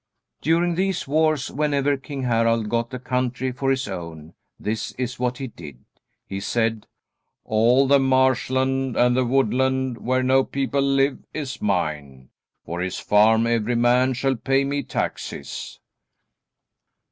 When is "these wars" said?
0.73-1.51